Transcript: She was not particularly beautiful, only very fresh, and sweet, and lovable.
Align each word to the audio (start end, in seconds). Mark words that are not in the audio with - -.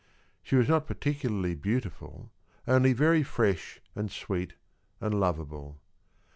She 0.41 0.55
was 0.55 0.67
not 0.67 0.87
particularly 0.87 1.53
beautiful, 1.53 2.31
only 2.67 2.91
very 2.91 3.21
fresh, 3.21 3.79
and 3.95 4.09
sweet, 4.09 4.53
and 4.99 5.19
lovable. 5.19 5.79